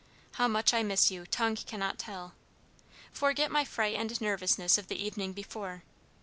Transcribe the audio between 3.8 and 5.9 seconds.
and nervousness of the evening before.